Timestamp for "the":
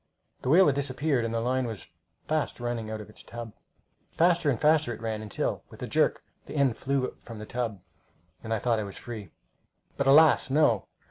0.41-0.49, 1.31-1.39, 6.47-6.55, 7.37-7.45